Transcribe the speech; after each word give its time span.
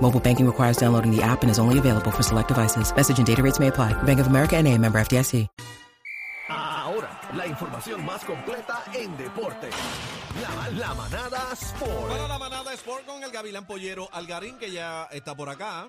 Mobile 0.00 0.20
banking 0.20 0.46
requires 0.46 0.76
downloading 0.76 1.10
the 1.10 1.22
app 1.22 1.42
and 1.42 1.50
is 1.50 1.58
only 1.58 1.80
available 1.80 2.12
for 2.12 2.22
select 2.22 2.48
devices. 2.48 2.94
Message 2.94 3.18
and 3.18 3.26
data 3.26 3.42
rates 3.42 3.58
may 3.58 3.68
apply. 3.68 3.94
Bank 4.04 4.20
of 4.20 4.28
America 4.28 4.56
and 4.56 4.68
a 4.68 4.78
member 4.78 5.00
FDIC. 5.00 5.48
Ahora, 6.48 7.10
la 7.34 7.46
información 7.48 8.04
más 8.04 8.24
completa 8.24 8.84
en 8.94 9.16
deporte. 9.16 9.68
La, 10.40 10.68
la 10.70 10.94
manada 10.94 11.52
Sport. 11.52 12.08
Para 12.08 12.28
la 12.28 12.38
manada 12.38 12.72
Sport 12.74 13.06
con 13.06 13.24
el 13.24 13.30
Gavilán 13.32 13.66
Pollero 13.66 14.08
Algarín, 14.12 14.56
que 14.58 14.70
ya 14.70 15.08
está 15.10 15.34
por 15.34 15.48
acá. 15.48 15.88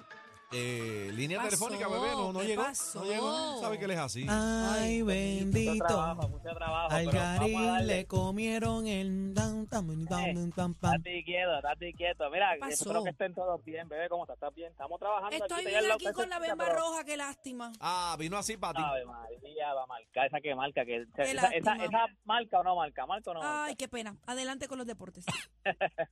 Eh, 0.53 1.11
línea 1.13 1.39
pasó? 1.39 1.49
telefónica, 1.49 1.89
bebé, 1.89 2.11
no, 2.11 2.31
no 2.31 2.39
¿Qué 2.39 2.47
llegó. 2.47 2.63
pasó? 2.63 2.99
No 2.99 3.05
llegó. 3.05 3.59
Sabe 3.59 3.77
que 3.77 3.85
él 3.85 3.91
es 3.91 3.99
así. 3.99 4.25
Ay, 4.29 5.01
bendito. 5.01 5.85
trabajo, 5.85 6.29
mucho 6.29 6.49
trabajo. 6.53 6.87
Al 6.89 7.05
darle. 7.05 7.85
le 7.85 8.05
comieron 8.07 8.87
el 8.87 9.33
tan 9.35 9.67
tan 9.67 10.05
tan 10.07 10.51
tan 10.51 10.73
tan. 10.75 10.95
Estate 10.95 11.23
quieto, 11.25 11.55
estate 11.57 11.93
quieto. 11.93 12.29
Mira, 12.29 12.55
espero 12.69 13.03
que 13.03 13.09
estén 13.09 13.33
todos 13.33 13.61
bien, 13.65 13.89
bebé. 13.89 14.07
¿Cómo 14.07 14.23
estás? 14.23 14.35
¿Estás 14.35 14.55
bien? 14.55 14.71
Estamos 14.71 14.99
trabajando 14.99 15.35
Estoy 15.35 15.65
aquí. 15.65 15.67
bien 15.67 15.91
aquí 15.91 16.05
con 16.13 16.29
la 16.29 16.39
bemba 16.39 16.69
roja, 16.69 17.03
qué 17.03 17.17
lástima. 17.17 17.73
Ah, 17.81 18.15
vino 18.17 18.37
así 18.37 18.55
para 18.55 18.79
ti. 18.79 18.83
Ave 18.85 19.03
María, 19.05 19.73
va 19.73 19.83
a 19.83 19.87
marcar. 19.87 20.27
Esa 20.27 20.39
que 20.39 20.55
marca. 20.55 20.85
Que, 20.85 21.05
esa, 21.17 21.47
esa 21.47 21.75
marca 22.23 22.59
o 22.59 22.63
no 22.63 22.75
marca. 22.77 23.05
Marca 23.05 23.31
o 23.31 23.33
no 23.33 23.39
marca. 23.41 23.65
Ay, 23.65 23.75
qué 23.75 23.89
pena. 23.89 24.15
Adelante 24.25 24.69
con 24.69 24.77
los 24.77 24.87
deportes. 24.87 25.25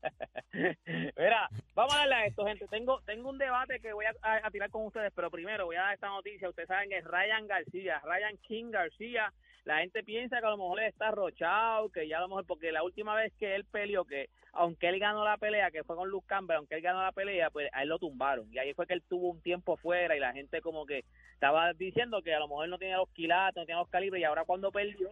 Mira, 0.53 1.49
vamos 1.73 1.93
a 1.93 1.99
darle 1.99 2.15
a 2.15 2.25
esto, 2.25 2.45
gente. 2.45 2.67
Tengo 2.67 2.99
tengo 3.01 3.29
un 3.29 3.37
debate 3.37 3.79
que 3.79 3.93
voy 3.93 4.05
a, 4.05 4.13
a- 4.25 4.51
tirar 4.51 4.69
con 4.69 4.85
ustedes, 4.85 5.11
pero 5.15 5.29
primero 5.31 5.65
voy 5.65 5.75
a 5.75 5.81
dar 5.81 5.93
esta 5.93 6.07
noticia. 6.07 6.49
Ustedes 6.49 6.67
saben 6.67 6.89
que 6.89 6.97
es 6.97 7.05
Ryan 7.05 7.47
García, 7.47 8.01
Ryan 8.03 8.37
King 8.37 8.71
García. 8.71 9.31
La 9.63 9.79
gente 9.79 10.03
piensa 10.03 10.39
que 10.39 10.45
a 10.45 10.49
lo 10.49 10.57
mejor 10.57 10.79
está 10.81 11.11
rochado, 11.11 11.89
que 11.89 12.07
ya 12.07 12.17
a 12.17 12.21
lo 12.21 12.27
mejor, 12.27 12.45
porque 12.45 12.71
la 12.71 12.83
última 12.83 13.15
vez 13.15 13.33
que 13.39 13.55
él 13.55 13.65
peleó, 13.65 14.05
que 14.05 14.29
aunque 14.53 14.87
él 14.89 14.99
ganó 14.99 15.25
la 15.25 15.37
pelea, 15.37 15.71
que 15.71 15.83
fue 15.83 15.95
con 15.95 16.09
Luke 16.09 16.27
Campbell, 16.27 16.57
aunque 16.57 16.75
él 16.75 16.81
ganó 16.81 17.01
la 17.01 17.11
pelea, 17.11 17.49
pues 17.49 17.69
a 17.73 17.81
él 17.83 17.89
lo 17.89 17.97
tumbaron. 17.99 18.51
Y 18.53 18.59
ahí 18.59 18.73
fue 18.73 18.85
que 18.87 18.93
él 18.93 19.03
tuvo 19.07 19.31
un 19.31 19.41
tiempo 19.41 19.75
fuera 19.77 20.15
y 20.15 20.19
la 20.19 20.33
gente 20.33 20.61
como 20.61 20.85
que 20.85 21.03
estaba 21.33 21.73
diciendo 21.73 22.21
que 22.21 22.33
a 22.33 22.39
lo 22.39 22.47
mejor 22.47 22.69
no 22.69 22.77
tenía 22.77 22.97
los 22.97 23.09
quilates, 23.09 23.55
no 23.55 23.65
tenía 23.65 23.79
los 23.79 23.89
calibres, 23.89 24.21
y 24.21 24.23
ahora 24.23 24.45
cuando 24.45 24.71
perdió, 24.71 25.09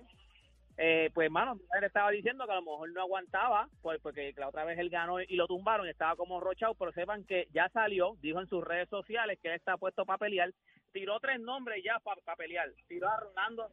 eh, 0.77 1.09
pues 1.13 1.25
hermano, 1.25 1.59
él 1.77 1.83
estaba 1.83 2.09
diciendo 2.11 2.45
que 2.45 2.51
a 2.51 2.55
lo 2.55 2.61
mejor 2.63 2.91
no 2.91 3.01
aguantaba, 3.01 3.69
pues 3.81 3.99
porque 4.01 4.33
la 4.37 4.47
otra 4.49 4.63
vez 4.65 4.79
él 4.79 4.89
ganó 4.89 5.21
y 5.21 5.35
lo 5.35 5.47
tumbaron, 5.47 5.87
estaba 5.87 6.15
como 6.15 6.39
rochado, 6.39 6.73
pero 6.75 6.91
sepan 6.91 7.23
que 7.25 7.47
ya 7.53 7.69
salió, 7.69 8.15
dijo 8.21 8.39
en 8.41 8.47
sus 8.47 8.63
redes 8.63 8.89
sociales 8.89 9.37
que 9.41 9.49
él 9.49 9.55
está 9.55 9.77
puesto 9.77 10.05
para 10.05 10.17
pelear, 10.17 10.51
tiró 10.91 11.19
tres 11.19 11.39
nombres 11.39 11.83
ya 11.83 11.99
para 11.99 12.35
pelear, 12.35 12.69
tiró 12.87 13.07
a 13.09 13.17
Ronaldo 13.19 13.69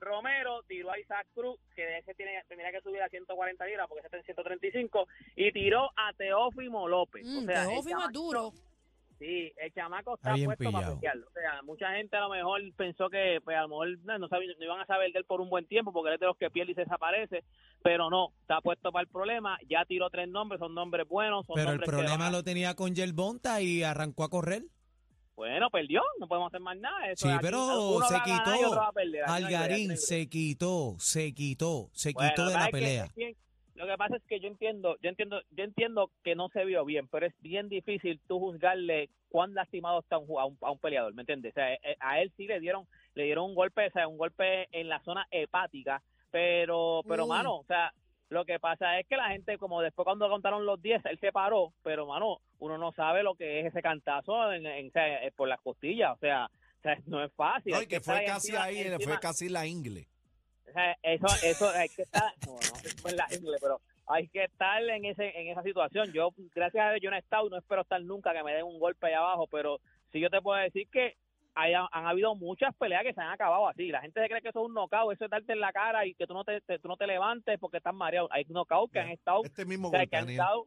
Romero, 0.00 0.62
tiró 0.68 0.92
a 0.92 0.98
Isaac 0.98 1.26
Cruz, 1.34 1.58
que 1.74 1.82
de 1.84 1.98
ese 1.98 2.14
tiene, 2.14 2.40
tendría 2.46 2.70
que 2.70 2.80
subir 2.80 3.02
a 3.02 3.08
140 3.08 3.66
libras 3.66 3.86
porque 3.88 4.00
ese 4.00 4.06
está 4.06 4.16
en 4.18 4.24
135, 4.24 5.08
y 5.34 5.50
tiró 5.52 5.90
a 5.96 6.12
Teófimo 6.12 6.86
López. 6.88 7.26
o 7.26 7.40
Mm, 7.42 7.46
sea, 7.46 7.66
Teófimo 7.66 8.04
es 8.06 8.12
duro. 8.12 8.52
Sí, 9.18 9.52
el 9.56 9.72
chamaco 9.74 10.14
está 10.14 10.34
puesto 10.44 10.70
para 10.70 10.94
pelear. 10.94 11.16
O 11.18 11.32
sea, 11.32 11.62
mucha 11.62 11.92
gente 11.94 12.16
a 12.16 12.20
lo 12.20 12.28
mejor 12.28 12.60
pensó 12.76 13.10
que 13.10 13.40
pues, 13.42 13.56
a 13.56 13.62
lo 13.62 13.68
mejor 13.68 13.98
no, 14.04 14.18
no, 14.18 14.28
sabía- 14.28 14.52
no 14.58 14.64
iban 14.64 14.80
a 14.80 14.86
saber 14.86 15.10
de 15.12 15.18
él 15.18 15.24
por 15.24 15.40
un 15.40 15.50
buen 15.50 15.66
tiempo 15.66 15.92
porque 15.92 16.10
él 16.10 16.14
es 16.14 16.20
de 16.20 16.26
los 16.26 16.36
que 16.36 16.50
pierde 16.50 16.72
y 16.72 16.74
se 16.76 16.82
desaparece, 16.82 17.42
pero 17.82 18.10
no, 18.10 18.32
está 18.42 18.60
puesto 18.60 18.92
para 18.92 19.02
el 19.02 19.08
problema. 19.08 19.58
Ya 19.68 19.84
tiró 19.84 20.08
tres 20.08 20.28
nombres, 20.28 20.60
son 20.60 20.72
nombres 20.72 21.08
buenos. 21.08 21.44
Son 21.46 21.54
Pero 21.56 21.70
el 21.70 21.76
nombres 21.78 21.90
que 21.90 21.96
problema 21.96 22.30
lo 22.30 22.44
tenía 22.44 22.74
con 22.74 22.94
Bonta 23.14 23.60
y 23.60 23.82
arrancó 23.82 24.22
a 24.22 24.28
correr. 24.28 24.62
Bueno, 25.34 25.70
perdió, 25.70 26.02
no 26.18 26.26
podemos 26.26 26.48
hacer 26.48 26.60
más 26.60 26.76
nada. 26.78 27.10
Eso 27.10 27.28
Sí, 27.28 27.32
aquí, 27.32 27.42
pero 27.42 28.00
se 28.08 28.14
ganar 28.14 28.44
quitó. 28.44 28.82
Algarín 29.26 29.88
no 29.90 29.96
se 29.96 30.28
quitó, 30.28 30.96
se 30.98 31.32
quitó, 31.32 31.90
se 31.92 32.12
Bueno, 32.12 32.30
quitó 32.30 32.46
de 32.48 32.54
la 32.54 32.64
que 32.66 32.70
pelea. 32.72 33.08
Lo 33.78 33.86
que 33.86 33.96
pasa 33.96 34.16
es 34.16 34.22
que 34.24 34.40
yo 34.40 34.48
entiendo, 34.48 34.96
yo 35.02 35.08
entiendo, 35.08 35.40
yo 35.50 35.64
entiendo 35.64 36.10
que 36.24 36.34
no 36.34 36.48
se 36.50 36.64
vio 36.64 36.84
bien, 36.84 37.08
pero 37.08 37.26
es 37.26 37.34
bien 37.40 37.68
difícil 37.68 38.20
tú 38.26 38.38
juzgarle 38.40 39.08
cuán 39.28 39.54
lastimado 39.54 40.00
está 40.00 40.18
un, 40.18 40.38
a, 40.38 40.44
un, 40.44 40.58
a 40.60 40.70
un 40.70 40.78
peleador, 40.78 41.14
¿me 41.14 41.22
entiendes? 41.22 41.52
O 41.52 41.54
sea, 41.54 41.72
eh, 41.74 41.96
a 42.00 42.20
él 42.20 42.32
sí 42.36 42.46
le 42.46 42.60
dieron, 42.60 42.86
le 43.14 43.24
dieron 43.24 43.44
un 43.46 43.54
golpe, 43.54 43.86
o 43.86 43.90
sea, 43.90 44.08
un 44.08 44.18
golpe 44.18 44.68
en 44.72 44.88
la 44.88 45.00
zona 45.04 45.26
hepática, 45.30 46.02
pero, 46.30 47.02
pero 47.08 47.24
Uy. 47.24 47.28
mano, 47.28 47.56
o 47.56 47.64
sea, 47.64 47.92
lo 48.30 48.44
que 48.44 48.58
pasa 48.58 48.98
es 49.00 49.06
que 49.06 49.16
la 49.16 49.28
gente, 49.30 49.56
como 49.58 49.80
después 49.80 50.04
cuando 50.04 50.28
contaron 50.28 50.66
los 50.66 50.82
10, 50.82 51.04
él 51.06 51.18
se 51.18 51.32
paró, 51.32 51.72
pero 51.82 52.06
mano, 52.06 52.40
uno 52.58 52.76
no 52.78 52.92
sabe 52.92 53.22
lo 53.22 53.34
que 53.34 53.60
es 53.60 53.66
ese 53.66 53.80
cantazo 53.80 54.52
en, 54.52 54.66
en- 54.66 54.90
sea, 54.92 55.24
eh, 55.24 55.32
por 55.34 55.48
las 55.48 55.60
costillas, 55.60 56.12
o 56.14 56.18
sea, 56.18 56.46
o 56.46 56.82
sea, 56.82 56.98
no 57.06 57.24
es 57.24 57.32
fácil. 57.32 57.72
No, 57.72 57.82
y 57.82 57.86
que 57.86 58.00
fue 58.00 58.24
casi 58.24 58.48
encima- 58.48 58.64
ahí, 58.64 58.78
encima- 58.80 58.98
fue 59.14 59.20
casi 59.20 59.48
la 59.48 59.66
ingle. 59.66 60.06
Sea, 60.78 60.96
eso, 61.02 61.26
eso 61.44 61.68
hay 61.70 61.88
que 61.88 62.02
estar, 62.02 62.32
no, 62.46 62.52
no, 62.54 63.08
es 63.08 63.12
la 63.14 63.26
ingle, 63.34 63.56
pero 63.60 63.80
hay 64.06 64.28
que 64.28 64.44
estar 64.44 64.82
en 64.82 65.04
ese, 65.04 65.38
en 65.38 65.48
esa 65.48 65.62
situación. 65.62 66.12
Yo, 66.12 66.30
gracias 66.54 66.84
a 66.86 66.90
Dios, 66.90 67.02
yo 67.02 67.10
no 67.10 67.16
he 67.16 67.20
estado, 67.20 67.48
no 67.50 67.58
espero 67.58 67.82
estar 67.82 68.00
nunca 68.02 68.32
que 68.32 68.42
me 68.42 68.52
den 68.54 68.64
un 68.64 68.78
golpe 68.78 69.06
ahí 69.08 69.14
abajo, 69.14 69.46
pero 69.50 69.80
sí 70.12 70.20
yo 70.20 70.30
te 70.30 70.40
puedo 70.40 70.58
decir 70.60 70.88
que 70.90 71.16
hay, 71.54 71.74
han 71.74 72.06
habido 72.06 72.34
muchas 72.36 72.72
peleas 72.76 73.02
que 73.02 73.12
se 73.12 73.20
han 73.20 73.30
acabado 73.32 73.66
así. 73.68 73.88
La 73.88 74.00
gente 74.00 74.20
se 74.22 74.28
cree 74.28 74.40
que 74.40 74.50
eso 74.50 74.60
es 74.60 74.66
un 74.66 74.74
knockout, 74.74 75.12
eso 75.14 75.24
es 75.24 75.30
darte 75.30 75.52
en 75.54 75.60
la 75.60 75.72
cara 75.72 76.06
y 76.06 76.14
que 76.14 76.26
tú 76.26 76.32
no 76.34 76.44
te, 76.44 76.60
te- 76.60 76.78
tú 76.78 76.86
no 76.86 76.96
te 76.96 77.06
levantes 77.08 77.58
porque 77.58 77.78
estás 77.78 77.94
mareado. 77.94 78.28
Hay 78.30 78.44
knockouts 78.44 78.92
que 78.92 79.00
han 79.00 79.08
estado, 79.08 79.42
Este 79.44 79.64
mismo 79.64 79.88
o 79.88 79.90
sea, 79.90 80.00
golpe, 80.00 80.10
que 80.10 80.16
han 80.16 80.30
estado, 80.30 80.66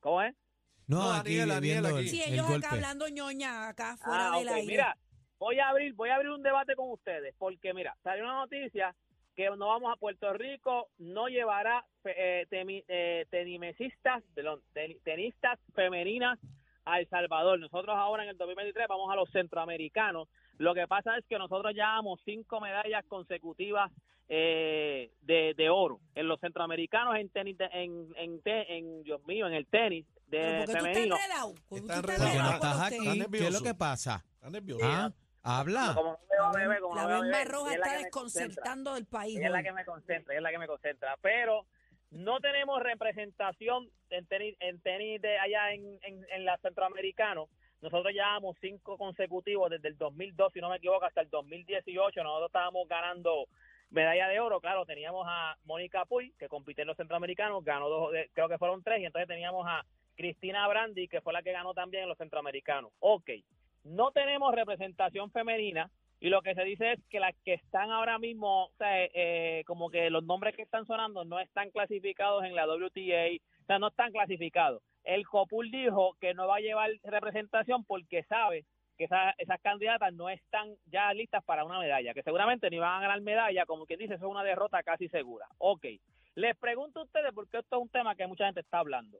¿cómo 0.00 0.22
es? 0.22 0.34
No, 0.86 1.04
No, 1.04 1.12
aquí 1.12 1.36
Daniel, 1.36 1.86
aquí. 1.86 2.20
el 2.22 2.32
ellos 2.34 2.48
golpe. 2.48 2.66
acá 2.66 2.74
hablando 2.74 3.08
ñoña, 3.08 3.68
acá 3.68 3.96
fuera 3.96 4.30
Ah, 4.32 4.34
aire. 4.34 4.62
Mira, 4.66 4.96
voy 5.40 5.58
a 5.58 5.70
abrir, 5.70 5.94
voy 5.94 6.10
a 6.10 6.14
abrir 6.14 6.30
un 6.30 6.42
debate 6.42 6.76
con 6.76 6.88
ustedes, 6.92 7.34
porque 7.38 7.74
mira, 7.74 7.96
salió 8.04 8.22
una 8.22 8.34
noticia 8.34 8.94
que 9.34 9.48
no 9.56 9.68
vamos 9.68 9.92
a 9.92 9.96
Puerto 9.96 10.32
Rico, 10.34 10.88
no 10.98 11.26
llevará 11.28 11.84
eh, 12.04 12.46
temi- 12.50 12.84
eh, 12.86 13.26
tenimesistas, 13.30 14.22
perdón, 14.34 14.60
ten- 14.72 14.98
tenistas 15.02 15.58
femeninas 15.74 16.38
a 16.84 17.00
El 17.00 17.08
Salvador. 17.08 17.58
Nosotros 17.58 17.96
ahora 17.96 18.22
en 18.24 18.30
el 18.30 18.36
2023 18.36 18.86
vamos 18.88 19.10
a 19.10 19.16
los 19.16 19.30
centroamericanos. 19.30 20.28
Lo 20.58 20.74
que 20.74 20.86
pasa 20.86 21.16
es 21.16 21.24
que 21.26 21.38
nosotros 21.38 21.72
llevamos 21.74 22.20
cinco 22.24 22.60
medallas 22.60 23.04
consecutivas 23.06 23.90
eh, 24.28 25.10
de, 25.22 25.54
de 25.56 25.70
oro 25.70 26.00
en 26.14 26.28
los 26.28 26.38
centroamericanos 26.40 27.16
en 27.16 27.28
tenis, 27.30 27.58
de- 27.58 27.68
en, 27.72 28.12
en, 28.16 28.40
te- 28.42 28.76
en, 28.76 29.02
Dios 29.02 29.24
mío, 29.26 29.46
en 29.48 29.54
el 29.54 29.66
tenis 29.66 30.06
de 30.28 30.38
¿Por 30.38 30.48
qué 30.48 30.64
tú 30.66 30.72
estás 30.72 30.82
femenino. 30.94 31.16
qué 33.30 33.38
es 33.48 33.52
lo 33.52 33.62
que 33.62 33.74
pasa? 33.74 34.24
¿Ah? 34.82 35.10
Habla. 35.42 35.92
Como 35.94 36.12
no 36.12 36.80
como 36.80 36.94
La 36.96 37.02
no 37.08 37.22
beber, 37.22 37.48
roja 37.48 37.70
es 37.70 37.76
está 37.76 37.84
concentra. 37.88 37.98
desconcertando 38.02 38.94
del 38.94 39.06
país. 39.06 39.36
Ella 39.38 39.46
es 39.46 39.52
la 39.52 39.62
que 39.62 39.72
me 39.72 39.84
concentra, 39.84 40.34
ella 40.34 40.38
es 40.38 40.42
la 40.42 40.50
que 40.50 40.58
me 40.58 40.66
concentra. 40.66 41.16
Pero 41.22 41.66
no 42.10 42.40
tenemos 42.40 42.82
representación 42.82 43.88
en 44.10 44.26
tenis, 44.26 44.56
en 44.60 44.80
tenis 44.80 45.20
de 45.22 45.38
allá 45.38 45.72
en, 45.72 45.98
en, 46.02 46.26
en 46.30 46.44
la 46.44 46.58
centroamericano. 46.58 47.48
Nosotros 47.80 48.12
llevamos 48.12 48.56
cinco 48.60 48.98
consecutivos 48.98 49.70
desde 49.70 49.88
el 49.88 49.96
2002, 49.96 50.52
si 50.52 50.60
no 50.60 50.68
me 50.68 50.76
equivoco, 50.76 51.06
hasta 51.06 51.22
el 51.22 51.30
2018. 51.30 52.22
Nosotros 52.22 52.48
estábamos 52.48 52.86
ganando 52.88 53.46
medalla 53.88 54.28
de 54.28 54.38
oro. 54.40 54.60
Claro, 54.60 54.84
teníamos 54.84 55.26
a 55.28 55.56
Mónica 55.64 56.04
Puy, 56.04 56.32
que 56.38 56.48
compitió 56.48 56.82
en 56.82 56.88
los 56.88 56.96
centroamericanos, 56.98 57.64
ganó 57.64 57.88
dos, 57.88 58.12
de- 58.12 58.28
creo 58.34 58.48
que 58.48 58.58
fueron 58.58 58.82
tres, 58.82 59.00
y 59.00 59.06
entonces 59.06 59.26
teníamos 59.28 59.66
a 59.66 59.84
Cristina 60.16 60.68
Brandi, 60.68 61.08
que 61.08 61.22
fue 61.22 61.32
la 61.32 61.42
que 61.42 61.52
ganó 61.52 61.72
también 61.72 62.02
en 62.02 62.08
los 62.10 62.18
centroamericanos. 62.18 62.92
Ok, 63.00 63.30
no 63.84 64.10
tenemos 64.12 64.54
representación 64.54 65.30
femenina 65.30 65.90
y 66.20 66.28
lo 66.28 66.42
que 66.42 66.54
se 66.54 66.64
dice 66.64 66.92
es 66.92 67.00
que 67.08 67.18
las 67.18 67.34
que 67.44 67.54
están 67.54 67.90
ahora 67.90 68.18
mismo, 68.18 68.66
o 68.66 68.72
sea, 68.76 69.04
eh, 69.14 69.62
como 69.66 69.88
que 69.90 70.10
los 70.10 70.22
nombres 70.24 70.54
que 70.54 70.62
están 70.62 70.86
sonando 70.86 71.24
no 71.24 71.40
están 71.40 71.70
clasificados 71.70 72.44
en 72.44 72.54
la 72.54 72.66
WTA, 72.66 73.40
o 73.62 73.66
sea, 73.66 73.78
no 73.78 73.88
están 73.88 74.12
clasificados. 74.12 74.82
El 75.04 75.26
COPUL 75.26 75.70
dijo 75.70 76.14
que 76.20 76.34
no 76.34 76.46
va 76.46 76.56
a 76.56 76.60
llevar 76.60 76.90
representación 77.04 77.84
porque 77.84 78.22
sabe 78.24 78.66
que 78.98 79.04
esa- 79.04 79.34
esas 79.38 79.58
candidatas 79.62 80.12
no 80.12 80.28
están 80.28 80.74
ya 80.84 81.10
listas 81.14 81.42
para 81.44 81.64
una 81.64 81.78
medalla, 81.78 82.12
que 82.12 82.22
seguramente 82.22 82.68
ni 82.68 82.78
van 82.78 82.98
a 82.98 83.00
ganar 83.00 83.22
medalla, 83.22 83.64
como 83.64 83.86
quien 83.86 83.98
dice, 83.98 84.14
eso 84.14 84.26
es 84.26 84.30
una 84.30 84.44
derrota 84.44 84.82
casi 84.82 85.08
segura. 85.08 85.46
Ok, 85.56 85.86
les 86.34 86.54
pregunto 86.58 87.00
a 87.00 87.04
ustedes, 87.04 87.32
porque 87.34 87.58
esto 87.58 87.76
es 87.76 87.82
un 87.82 87.88
tema 87.88 88.14
que 88.14 88.26
mucha 88.26 88.44
gente 88.44 88.60
está 88.60 88.80
hablando. 88.80 89.18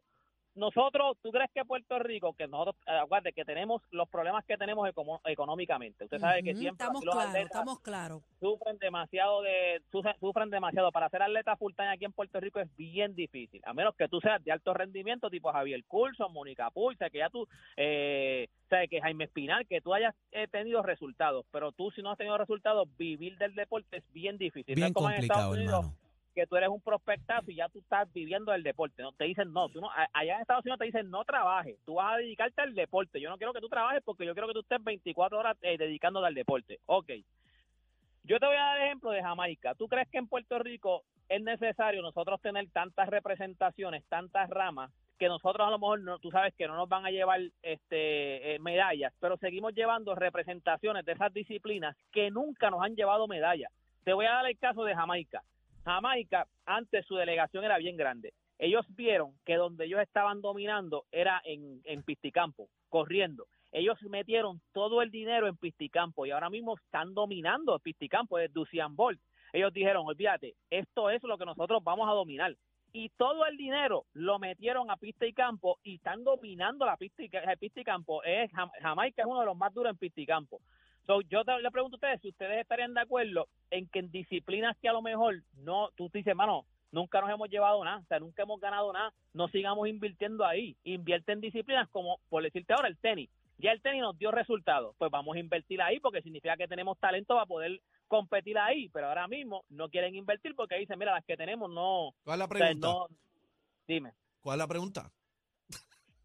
Nosotros, 0.54 1.16
¿tú 1.22 1.30
crees 1.30 1.50
que 1.54 1.64
Puerto 1.64 1.98
Rico, 1.98 2.32
que 2.34 2.48
nosotros, 2.48 2.76
aguante, 2.86 3.32
que 3.32 3.44
tenemos 3.44 3.82
los 3.92 4.08
problemas 4.08 4.44
que 4.44 4.56
tenemos 4.56 4.88
econo- 4.88 5.20
económicamente? 5.24 6.04
Usted 6.04 6.18
sabe 6.18 6.42
que 6.42 6.54
siempre 6.54 6.84
estamos 6.84 7.04
los 7.04 7.14
estamos 7.46 7.80
claros. 7.80 8.22
sufren 8.40 8.78
demasiado 8.78 9.42
de 9.42 9.80
sufren, 10.20 10.50
demasiado 10.50 10.90
para 10.92 11.08
ser 11.08 11.22
atleta 11.22 11.56
full 11.56 11.72
time 11.74 11.88
aquí 11.90 12.04
en 12.04 12.12
Puerto 12.12 12.40
Rico 12.40 12.58
es 12.60 12.74
bien 12.76 13.14
difícil 13.14 13.60
a 13.64 13.72
menos 13.72 13.94
que 13.94 14.08
tú 14.08 14.20
seas 14.20 14.42
de 14.42 14.52
alto 14.52 14.74
rendimiento 14.74 15.30
tipo 15.30 15.52
Javier 15.52 15.84
Coulson, 15.86 16.32
Mónica 16.32 16.70
sea 16.98 17.10
que 17.10 17.18
ya 17.18 17.30
tú 17.30 17.46
eh, 17.76 18.48
o 18.66 18.68
sea 18.68 18.86
que 18.86 19.00
Jaime 19.00 19.24
Espinal 19.24 19.66
que 19.66 19.80
tú 19.80 19.94
hayas 19.94 20.14
eh, 20.32 20.48
tenido 20.48 20.82
resultados 20.82 21.44
pero 21.50 21.72
tú 21.72 21.90
si 21.90 22.02
no 22.02 22.10
has 22.10 22.18
tenido 22.18 22.36
resultados 22.38 22.88
vivir 22.96 23.36
del 23.38 23.54
deporte 23.54 23.98
es 23.98 24.12
bien 24.12 24.36
difícil 24.38 24.74
No 24.74 24.76
Bien 24.76 24.88
es 24.88 24.92
como 24.94 25.10
en 25.10 25.20
Estados 25.22 25.44
complicado, 25.46 25.52
Unidos, 25.52 25.84
hermano. 25.86 25.99
Que 26.34 26.46
tú 26.46 26.56
eres 26.56 26.68
un 26.68 26.80
prospectazo 26.80 27.50
y 27.50 27.56
ya 27.56 27.68
tú 27.68 27.80
estás 27.80 28.12
viviendo 28.12 28.52
del 28.52 28.62
deporte. 28.62 29.02
No 29.02 29.12
te 29.12 29.24
dicen 29.24 29.52
no, 29.52 29.68
tú 29.68 29.80
no, 29.80 29.90
allá 30.12 30.34
en 30.34 30.40
Estados 30.40 30.64
Unidos 30.64 30.78
te 30.78 30.86
dicen 30.86 31.10
no 31.10 31.24
trabajes, 31.24 31.78
tú 31.84 31.94
vas 31.94 32.14
a 32.14 32.16
dedicarte 32.18 32.62
al 32.62 32.74
deporte. 32.74 33.20
Yo 33.20 33.30
no 33.30 33.38
quiero 33.38 33.52
que 33.52 33.60
tú 33.60 33.68
trabajes 33.68 34.02
porque 34.04 34.26
yo 34.26 34.34
quiero 34.34 34.48
que 34.48 34.54
tú 34.54 34.60
estés 34.60 34.82
24 34.82 35.38
horas 35.38 35.56
eh, 35.62 35.78
dedicándote 35.78 36.26
al 36.26 36.34
deporte. 36.34 36.80
Ok. 36.86 37.10
Yo 38.24 38.38
te 38.38 38.46
voy 38.46 38.56
a 38.56 38.64
dar 38.64 38.82
ejemplo 38.82 39.10
de 39.10 39.22
Jamaica. 39.22 39.74
¿Tú 39.74 39.88
crees 39.88 40.08
que 40.08 40.18
en 40.18 40.28
Puerto 40.28 40.58
Rico 40.58 41.04
es 41.28 41.42
necesario 41.42 42.02
nosotros 42.02 42.40
tener 42.40 42.68
tantas 42.70 43.08
representaciones, 43.08 44.04
tantas 44.08 44.50
ramas, 44.50 44.90
que 45.20 45.28
nosotros 45.28 45.66
a 45.66 45.70
lo 45.70 45.78
mejor, 45.78 46.00
no, 46.00 46.18
tú 46.18 46.30
sabes 46.30 46.54
que 46.54 46.66
no 46.66 46.76
nos 46.76 46.88
van 46.88 47.04
a 47.04 47.10
llevar 47.10 47.40
este, 47.62 48.54
eh, 48.54 48.58
medallas, 48.58 49.12
pero 49.20 49.36
seguimos 49.36 49.74
llevando 49.74 50.14
representaciones 50.14 51.04
de 51.04 51.12
esas 51.12 51.32
disciplinas 51.32 51.94
que 52.10 52.30
nunca 52.30 52.70
nos 52.70 52.82
han 52.82 52.96
llevado 52.96 53.28
medallas? 53.28 53.70
Te 54.02 54.14
voy 54.14 54.24
a 54.24 54.32
dar 54.32 54.46
el 54.46 54.58
caso 54.58 54.82
de 54.82 54.94
Jamaica. 54.94 55.42
Jamaica, 55.84 56.46
antes 56.66 57.06
su 57.06 57.16
delegación 57.16 57.64
era 57.64 57.78
bien 57.78 57.96
grande. 57.96 58.32
Ellos 58.58 58.84
vieron 58.90 59.32
que 59.44 59.56
donde 59.56 59.86
ellos 59.86 60.00
estaban 60.00 60.42
dominando 60.42 61.04
era 61.10 61.40
en, 61.44 61.80
en 61.84 62.02
Pisticampo, 62.02 62.68
corriendo. 62.88 63.46
Ellos 63.72 63.96
metieron 64.02 64.60
todo 64.72 65.00
el 65.00 65.10
dinero 65.10 65.46
en 65.46 65.56
Pisticampo 65.56 66.26
y 66.26 66.30
ahora 66.32 66.50
mismo 66.50 66.76
están 66.76 67.14
dominando 67.14 67.78
Pisticampo 67.78 68.36
desde 68.36 68.60
Usain 68.60 68.94
Bolt. 68.96 69.20
Ellos 69.52 69.72
dijeron, 69.72 70.06
olvídate, 70.06 70.54
esto 70.68 71.08
es 71.10 71.22
lo 71.22 71.38
que 71.38 71.46
nosotros 71.46 71.82
vamos 71.82 72.08
a 72.08 72.12
dominar. 72.12 72.54
Y 72.92 73.08
todo 73.10 73.46
el 73.46 73.56
dinero 73.56 74.04
lo 74.14 74.38
metieron 74.40 74.90
a 74.90 74.96
pista 74.96 75.24
y 75.24 75.32
campo 75.32 75.78
y 75.84 75.94
están 75.94 76.24
dominando 76.24 76.84
la 76.84 76.96
pista 76.96 77.22
y, 77.22 77.28
pista 77.58 77.80
y 77.80 77.84
campo. 77.84 78.22
Es, 78.24 78.50
Jam- 78.50 78.70
Jamaica 78.80 79.22
es 79.22 79.28
uno 79.28 79.40
de 79.40 79.46
los 79.46 79.56
más 79.56 79.72
duros 79.72 79.90
en 79.92 79.96
pista 79.98 80.20
y 80.20 80.26
campo. 80.26 80.60
So, 81.10 81.22
yo 81.22 81.44
te, 81.44 81.58
le 81.58 81.72
pregunto 81.72 81.96
a 81.96 81.98
ustedes 81.98 82.20
si 82.20 82.28
ustedes 82.28 82.60
estarían 82.60 82.94
de 82.94 83.00
acuerdo 83.00 83.48
en 83.72 83.88
que 83.88 83.98
en 83.98 84.12
disciplinas 84.12 84.76
que 84.80 84.88
a 84.88 84.92
lo 84.92 85.02
mejor 85.02 85.42
no, 85.54 85.88
tú 85.96 86.08
dices, 86.14 86.36
mano, 86.36 86.66
nunca 86.92 87.20
nos 87.20 87.30
hemos 87.30 87.50
llevado 87.50 87.84
nada, 87.84 87.98
o 87.98 88.06
sea, 88.06 88.20
nunca 88.20 88.44
hemos 88.44 88.60
ganado 88.60 88.92
nada, 88.92 89.12
no 89.32 89.48
sigamos 89.48 89.88
invirtiendo 89.88 90.46
ahí. 90.46 90.76
Invierte 90.84 91.32
en 91.32 91.40
disciplinas 91.40 91.88
como, 91.88 92.20
por 92.28 92.44
decirte 92.44 92.74
ahora, 92.74 92.86
el 92.86 92.96
tenis. 92.96 93.28
Ya 93.58 93.72
el 93.72 93.82
tenis 93.82 94.02
nos 94.02 94.16
dio 94.18 94.30
resultados, 94.30 94.94
pues 94.98 95.10
vamos 95.10 95.34
a 95.34 95.40
invertir 95.40 95.82
ahí 95.82 95.98
porque 95.98 96.22
significa 96.22 96.56
que 96.56 96.68
tenemos 96.68 96.96
talento 97.00 97.34
para 97.34 97.46
poder 97.46 97.80
competir 98.06 98.56
ahí, 98.56 98.88
pero 98.90 99.08
ahora 99.08 99.26
mismo 99.26 99.64
no 99.68 99.88
quieren 99.88 100.14
invertir 100.14 100.54
porque 100.54 100.78
dicen, 100.78 100.96
mira, 100.96 101.14
las 101.14 101.24
que 101.24 101.36
tenemos 101.36 101.68
no, 101.72 102.14
¿Cuál 102.22 102.34
es 102.34 102.38
la 102.38 102.44
o 102.44 102.48
sea, 102.56 102.66
pregunta? 102.66 102.86
no, 102.86 103.06
dime 103.88 104.12
¿Cuál 104.42 104.54
es 104.54 104.58
la 104.58 104.68
pregunta? 104.68 105.12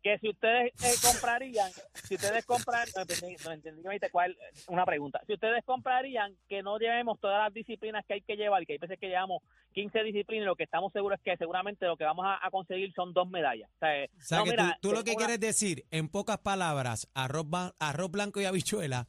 Que 0.05 0.19
si 0.19 0.29
ustedes 0.29 0.71
eh, 0.83 0.93
comprarían, 1.01 1.71
si 2.03 2.13
ustedes 2.13 2.45
comprarían, 2.45 2.93
no 2.95 3.01
entendí, 3.01 3.35
no 3.43 3.51
entendí 3.51 3.81
que 3.81 3.87
me 3.87 3.93
dijiste 3.95 4.11
cuál, 4.11 4.37
una 4.67 4.85
pregunta, 4.85 5.19
si 5.25 5.33
ustedes 5.33 5.65
comprarían 5.65 6.35
que 6.47 6.61
no 6.61 6.77
llevemos 6.77 7.19
todas 7.19 7.39
las 7.43 7.51
disciplinas 7.51 8.05
que 8.07 8.13
hay 8.13 8.21
que 8.21 8.35
llevar, 8.35 8.63
que 8.67 8.73
hay 8.73 8.77
veces 8.77 8.99
que 8.99 9.07
llevamos 9.07 9.41
15 9.73 10.03
disciplinas, 10.03 10.43
y 10.43 10.45
lo 10.45 10.55
que 10.55 10.65
estamos 10.65 10.93
seguros 10.93 11.17
es 11.17 11.23
que 11.23 11.35
seguramente 11.37 11.87
lo 11.87 11.97
que 11.97 12.03
vamos 12.03 12.23
a, 12.27 12.37
a 12.45 12.51
conseguir 12.51 12.93
son 12.93 13.13
dos 13.13 13.27
medallas. 13.27 13.67
O 13.77 13.79
sea, 13.79 14.03
eh, 14.03 14.09
O 14.15 14.21
sea, 14.21 14.37
no, 14.37 14.43
que 14.43 14.51
mira, 14.51 14.77
tú, 14.79 14.89
tú 14.89 14.93
lo 14.93 14.99
que 14.99 15.05
tengo 15.05 15.17
una- 15.17 15.25
quieres 15.25 15.39
decir, 15.39 15.85
en 15.89 16.07
pocas 16.07 16.37
palabras, 16.37 17.09
arroz, 17.15 17.47
arroz 17.79 18.11
blanco 18.11 18.39
y 18.39 18.45
habichuela, 18.45 19.07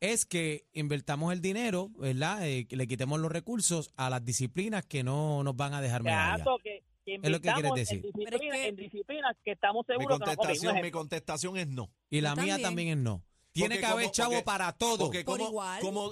es 0.00 0.26
que 0.26 0.66
invertamos 0.74 1.32
el 1.32 1.40
dinero, 1.40 1.88
¿verdad? 1.96 2.46
Eh, 2.46 2.66
que 2.68 2.76
le 2.76 2.86
quitemos 2.86 3.18
los 3.18 3.32
recursos 3.32 3.90
a 3.96 4.10
las 4.10 4.22
disciplinas 4.22 4.84
que 4.84 5.02
no 5.04 5.42
nos 5.42 5.56
van 5.56 5.72
a 5.72 5.80
dejar 5.80 6.02
medallas. 6.02 6.40
Exacto, 6.40 6.58
que, 6.62 6.82
que 7.04 7.14
Es 7.16 7.30
lo 7.30 7.40
que 7.40 7.52
quieres 7.52 7.72
decir. 7.74 8.04
En, 8.06 8.12
Pero 8.12 8.24
es 8.24 8.30
disciplinas, 8.30 8.56
que- 8.60 8.68
en 8.68 8.76
disciplinas 8.76 9.36
que 9.44 9.50
estamos 9.52 9.84
Mi 9.88 9.94
seguros 9.94 10.18
que 10.18 10.24
no. 10.26 10.36
contestación, 10.36 10.80
mi 10.82 10.90
contestación 10.90 11.56
es 11.56 11.68
no. 11.68 11.90
Y 12.10 12.20
la 12.20 12.30
Yo 12.34 12.42
mía 12.42 12.54
también. 12.54 12.62
también 12.62 12.88
es 12.88 12.96
no. 13.04 13.24
Tiene 13.52 13.76
Porque 13.76 13.80
que 13.80 13.86
haber 13.86 14.04
como- 14.06 14.12
chavo 14.12 14.30
porque- 14.32 14.44
para 14.44 14.72
todo. 14.72 14.98
Porque 14.98 15.24
Por 15.24 15.38
¿cómo, 15.38 15.50
igual. 15.50 15.80
cómo, 15.80 16.10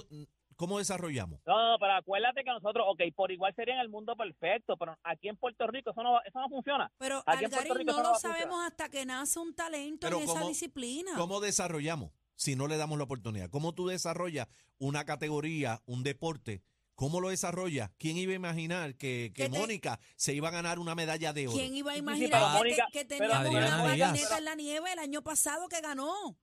cómo 0.55 0.77
desarrollamos? 0.77 1.41
No, 1.45 1.71
no, 1.71 1.77
pero 1.79 1.93
acuérdate 1.93 2.43
que 2.43 2.49
nosotros, 2.51 2.85
ok, 2.87 3.01
por 3.15 3.31
igual 3.31 3.53
sería 3.55 3.73
en 3.73 3.81
el 3.81 3.89
mundo 3.89 4.15
perfecto, 4.15 4.77
pero 4.77 4.95
aquí 5.03 5.27
en 5.27 5.35
Puerto 5.35 5.67
Rico 5.67 5.91
eso 5.91 6.03
no, 6.03 6.21
eso 6.21 6.39
no 6.39 6.47
funciona. 6.47 6.91
Pero 6.97 7.21
Aquí 7.25 7.43
en 7.45 7.49
Puerto 7.51 7.71
Algarín 7.73 7.87
Rico 7.87 7.91
no 7.97 8.03
lo 8.03 8.09
funcionar. 8.11 8.37
sabemos 8.39 8.65
hasta 8.65 8.89
que 8.89 9.05
nace 9.05 9.39
un 9.39 9.53
talento 9.53 10.07
Pero 10.07 10.17
en 10.17 10.23
esa 10.23 10.33
¿cómo- 10.33 10.47
disciplina. 10.47 11.11
¿Cómo 11.17 11.39
desarrollamos 11.41 12.11
si 12.35 12.55
no 12.55 12.67
le 12.67 12.77
damos 12.77 12.97
la 12.97 13.03
oportunidad? 13.03 13.49
¿Cómo 13.49 13.73
tú 13.73 13.87
desarrollas 13.87 14.47
una 14.77 15.03
categoría, 15.05 15.81
un 15.85 16.03
deporte? 16.03 16.61
¿Cómo 16.95 17.19
lo 17.19 17.29
desarrollas? 17.29 17.89
¿Quién 17.97 18.17
iba 18.17 18.33
a 18.33 18.35
imaginar 18.35 18.95
que, 18.95 19.31
que 19.33 19.43
Que 19.45 19.49
te- 19.49 19.57
Mónica 19.59 19.99
se 20.15 20.33
iba 20.33 20.49
a 20.49 20.51
ganar 20.51 20.77
una 20.79 20.93
medalla 20.95 21.33
de 21.33 21.47
oro? 21.47 21.57
¿Quién 21.57 21.75
iba 21.75 21.91
a 21.91 21.95
sí, 21.95 21.99
imaginar 21.99 22.39
que, 22.51 22.57
Mónica- 22.59 22.87
que 22.91 23.05
teníamos 23.05 23.37
Adriana 23.37 23.83
una 23.83 23.93
patineta 23.95 24.37
en 24.37 24.45
la 24.45 24.55
nieve 24.55 24.93
el 24.93 24.99
año 24.99 25.21
pasado 25.23 25.67
que 25.67 25.81
ganó? 25.81 26.37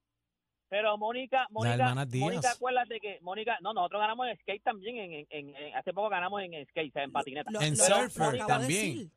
Pero 0.69 0.97
Mónica, 0.99 1.47
Mónica. 1.50 1.94
Mónica, 2.17 2.50
acuérdate 2.52 3.00
que 3.00 3.19
Mónica, 3.23 3.58
no, 3.61 3.73
nosotros 3.75 4.00
ganamos 4.00 4.29
en 4.29 4.37
skate 4.38 4.62
también, 4.62 4.97
en, 4.99 5.12
en- 5.12 5.26
en- 5.31 5.56
en- 5.56 5.75
hace 5.76 5.93
poco 5.93 6.08
ganamos 6.08 6.43
en 6.43 6.67
skate, 6.69 6.91
o 6.91 6.93
sea, 6.93 7.03
en 7.05 7.12
patineta. 7.12 7.50
Lo- 7.50 7.61
En 7.61 7.76
lo- 7.76 7.85
surfer 7.85 8.38
también. 8.46 9.11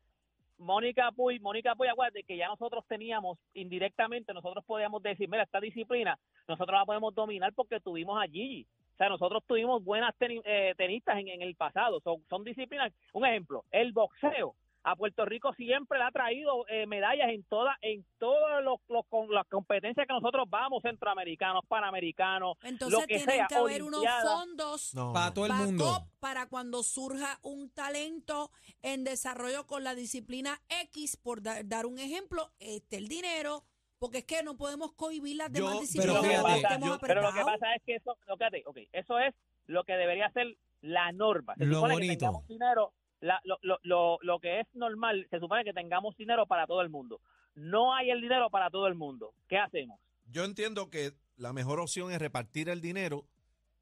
Mónica 0.59 1.11
Puy, 1.11 1.39
Mónica 1.39 1.75
Puy, 1.75 1.87
acuérdate 1.87 2.23
que 2.23 2.37
ya 2.37 2.47
nosotros 2.47 2.85
teníamos 2.87 3.37
indirectamente, 3.53 4.33
nosotros 4.33 4.63
podíamos 4.65 5.01
decir, 5.03 5.27
mira, 5.27 5.43
esta 5.43 5.59
disciplina 5.59 6.17
nosotros 6.47 6.77
la 6.79 6.85
podemos 6.85 7.13
dominar 7.13 7.53
porque 7.53 7.79
tuvimos 7.79 8.21
a 8.23 8.27
Gigi. 8.27 8.65
O 8.93 8.97
sea, 8.97 9.09
nosotros 9.09 9.43
tuvimos 9.47 9.83
buenas 9.83 10.13
teni- 10.19 10.41
eh, 10.45 10.73
tenistas 10.77 11.17
en, 11.17 11.27
en 11.29 11.41
el 11.41 11.55
pasado. 11.55 11.99
Son, 12.01 12.23
son 12.29 12.43
disciplinas. 12.43 12.91
Un 13.13 13.25
ejemplo, 13.25 13.65
el 13.71 13.91
boxeo. 13.91 14.55
A 14.85 14.97
Puerto 14.97 15.23
Rico 15.23 15.53
siempre 15.53 15.97
le 15.97 16.03
ha 16.03 16.11
traído 16.11 16.65
eh, 16.67 16.85
medallas 16.85 17.29
en 17.29 17.43
todas 17.45 17.77
en 17.81 18.05
todas 18.19 18.61
los, 18.61 18.81
los- 18.89 19.05
con 19.07 19.31
las 19.33 19.47
competencias 19.47 20.05
que 20.05 20.13
nosotros 20.13 20.43
vamos, 20.49 20.81
centroamericanos, 20.83 21.63
panamericanos, 21.69 22.57
Entonces 22.63 22.99
lo 22.99 23.07
que 23.07 23.15
tienen 23.15 23.35
sea, 23.35 23.47
que 23.47 23.55
haber 23.55 23.81
unos 23.81 24.03
fondos 24.21 24.93
No, 24.93 25.13
Para 25.13 25.33
todo 25.33 25.45
el 25.45 25.53
mundo. 25.53 26.05
para 26.19 26.49
cuando 26.49 26.83
surja 26.83 27.39
un 27.43 27.69
talento 27.69 28.51
en 28.81 29.05
desarrollo 29.05 29.65
con 29.67 29.85
la 29.85 29.95
disciplina 29.95 30.59
X, 30.83 31.15
por 31.15 31.41
da- 31.41 31.63
dar 31.63 31.85
un 31.85 31.97
ejemplo, 31.97 32.51
este 32.59 32.97
el 32.97 33.07
dinero, 33.07 33.63
porque 34.03 34.17
es 34.17 34.25
que 34.25 34.43
no 34.43 34.57
podemos 34.57 34.91
cohibir 34.91 35.37
las 35.37 35.49
demás 35.49 35.71
pero 35.71 35.81
disciplinas 35.81 36.15
Lo 36.17 36.21
que 36.23 36.27
fíjate, 36.29 36.57
estemos 36.57 36.89
yo- 36.89 36.97
pero 36.99 37.21
lo 37.21 37.31
que 37.33 37.41
pasa 37.41 37.73
es 37.75 37.83
que 37.85 37.95
eso, 37.95 38.17
lo 38.27 38.35
que, 38.37 38.63
ok, 38.65 38.77
eso 38.91 39.17
es 39.17 39.33
lo 39.67 39.85
que 39.85 39.93
debería 39.93 40.29
ser 40.31 40.57
la 40.81 41.13
norma. 41.13 41.55
Se 41.55 41.65
Lo 41.65 41.75
supone 41.75 41.93
que 41.93 41.99
bonito. 42.01 42.19
tengamos 42.19 42.47
dinero, 42.49 42.93
la- 43.21 43.39
lo, 43.45 43.57
lo, 43.61 43.79
lo, 43.83 44.17
lo 44.21 44.39
que 44.41 44.59
es 44.59 44.67
normal, 44.73 45.25
se 45.29 45.39
supone 45.39 45.63
que 45.63 45.71
tengamos 45.71 46.17
dinero 46.17 46.45
para 46.47 46.67
todo 46.67 46.81
el 46.81 46.89
mundo. 46.89 47.21
No 47.55 47.95
hay 47.95 48.09
el 48.09 48.19
dinero 48.19 48.49
para 48.49 48.69
todo 48.69 48.87
el 48.87 48.95
mundo. 48.95 49.33
¿Qué 49.47 49.57
hacemos? 49.57 50.01
Yo 50.25 50.43
entiendo 50.43 50.89
que 50.89 51.13
la 51.37 51.53
mejor 51.53 51.79
opción 51.79 52.11
es 52.11 52.19
repartir 52.19 52.67
el 52.67 52.81
dinero, 52.81 53.25